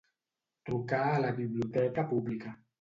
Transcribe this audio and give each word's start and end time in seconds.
Trucar 0.69 1.03
a 1.11 1.19
la 1.27 1.31
biblioteca 1.41 2.09
pública. 2.13 2.59